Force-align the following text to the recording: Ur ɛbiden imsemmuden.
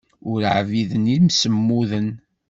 Ur 0.31 0.41
ɛbiden 0.57 1.11
imsemmuden. 1.15 2.09